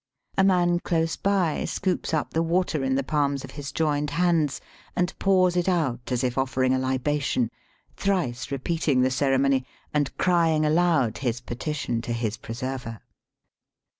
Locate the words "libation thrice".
6.79-8.49